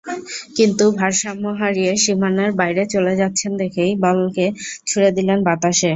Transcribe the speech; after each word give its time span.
কিন্তু 0.57 0.85
ভারসাম্য 0.99 1.45
হারিয়ে 1.59 1.93
সীমানার 2.03 2.51
বাইরে 2.61 2.83
চলে 2.93 3.13
যাচ্ছেন 3.21 3.51
দেখেই 3.61 3.91
বলকে 4.05 4.45
ছুড়ে 4.87 5.09
দিলেন 5.17 5.39
বাতাসে। 5.47 5.89